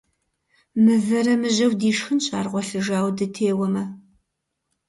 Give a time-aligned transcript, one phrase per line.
[0.83, 3.83] Мывэрэ мыжьэу дишхынщ, ар гъуэлъыжауэ дытеуэмэ.